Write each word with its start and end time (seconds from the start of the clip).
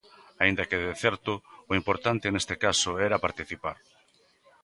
Aínda 0.43 0.67
que, 0.69 0.81
de 0.87 0.95
certo, 1.03 1.33
o 1.71 1.73
importante 1.79 2.33
neste 2.33 2.55
caso 2.65 2.91
era 3.07 3.23
participar. 3.25 3.77